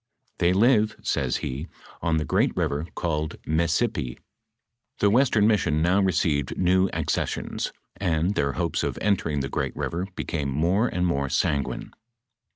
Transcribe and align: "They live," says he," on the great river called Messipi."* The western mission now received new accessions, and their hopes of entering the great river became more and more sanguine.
"They 0.39 0.51
live," 0.51 0.95
says 1.03 1.37
he," 1.45 1.67
on 2.01 2.17
the 2.17 2.25
great 2.25 2.57
river 2.57 2.87
called 2.95 3.39
Messipi."* 3.43 4.17
The 4.97 5.11
western 5.11 5.45
mission 5.45 5.83
now 5.83 6.01
received 6.01 6.57
new 6.57 6.89
accessions, 6.89 7.71
and 7.97 8.33
their 8.33 8.53
hopes 8.53 8.81
of 8.81 8.97
entering 8.99 9.41
the 9.41 9.47
great 9.47 9.75
river 9.75 10.07
became 10.15 10.49
more 10.49 10.87
and 10.87 11.05
more 11.05 11.29
sanguine. 11.29 11.91